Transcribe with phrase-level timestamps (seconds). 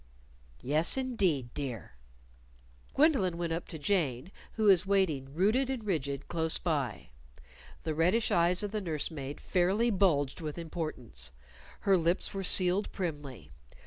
[0.63, 1.93] "Yes, indeed, dear."
[2.95, 7.09] Gwendolyn went up to Jane, who was waiting, rooted and rigid, close by.
[7.83, 11.29] The reddish eyes of the nurse maid fairly bulged with importance.
[11.81, 13.51] Her lips were sealed primly.